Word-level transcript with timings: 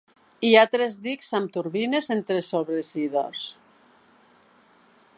Hi 0.47 0.49
ha 0.61 0.69
tres 0.75 0.95
dics 1.03 1.29
amb 1.41 1.53
turbines 1.57 2.09
entre 2.17 2.39
els 2.39 2.51
sobreeixidors. 2.57 3.47